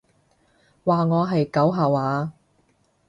[0.83, 2.33] 話我係狗吓話？